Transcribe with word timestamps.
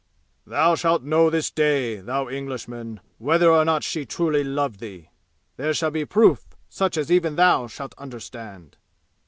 THOU 0.47 0.73
SHALT 0.77 1.03
KNOW 1.03 1.29
THIS 1.29 1.51
DAY, 1.51 1.97
THOU 1.97 2.27
ENGLISHMAN, 2.29 2.99
WHETHER 3.19 3.51
OR 3.51 3.63
NOT 3.63 3.83
SHE 3.83 4.07
TRULY 4.07 4.43
LOVED 4.43 4.79
THEE! 4.79 5.09
THERE 5.57 5.75
SHALL 5.75 5.91
BE 5.91 6.05
PROOF, 6.05 6.55
SUCH 6.69 6.97
AS 6.97 7.11
EVEN 7.11 7.35
THOU 7.35 7.67
SHALT 7.67 7.93
UNDERSTAND!"' 7.99 8.77